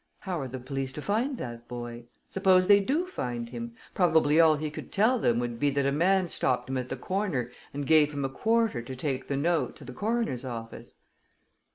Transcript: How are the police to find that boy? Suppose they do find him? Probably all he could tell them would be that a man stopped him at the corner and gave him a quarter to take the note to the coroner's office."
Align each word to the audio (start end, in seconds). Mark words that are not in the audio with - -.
How 0.21 0.39
are 0.39 0.47
the 0.47 0.57
police 0.57 0.91
to 0.93 1.01
find 1.03 1.37
that 1.37 1.67
boy? 1.67 2.05
Suppose 2.27 2.67
they 2.67 2.79
do 2.79 3.05
find 3.05 3.49
him? 3.49 3.75
Probably 3.93 4.39
all 4.39 4.55
he 4.55 4.71
could 4.71 4.91
tell 4.91 5.19
them 5.19 5.37
would 5.37 5.59
be 5.59 5.69
that 5.69 5.85
a 5.85 5.91
man 5.91 6.27
stopped 6.27 6.67
him 6.69 6.77
at 6.79 6.89
the 6.89 6.97
corner 6.97 7.51
and 7.71 7.85
gave 7.85 8.11
him 8.11 8.25
a 8.25 8.29
quarter 8.29 8.81
to 8.81 8.95
take 8.95 9.27
the 9.27 9.37
note 9.37 9.75
to 9.75 9.83
the 9.85 9.93
coroner's 9.93 10.43
office." 10.43 10.95